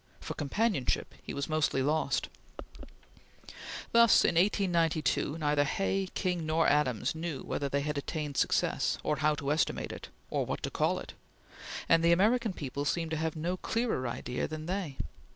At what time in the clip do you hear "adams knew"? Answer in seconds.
6.67-7.43